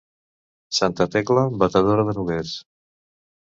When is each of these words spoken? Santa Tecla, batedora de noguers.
Santa 0.77 1.07
Tecla, 1.17 1.45
batedora 1.65 2.09
de 2.11 2.17
noguers. 2.21 2.57